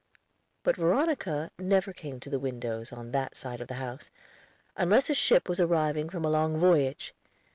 [0.63, 4.09] But Veronica never came to the windows on that side of the house,
[4.75, 7.13] unless a ship was arriving from a long voyage.